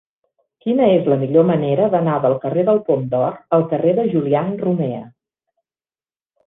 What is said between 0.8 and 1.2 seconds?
és la